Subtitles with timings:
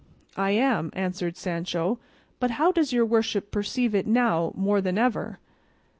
[0.35, 1.99] "I am," answered Sancho;
[2.39, 5.37] "but how does your worship perceive it now more than ever?"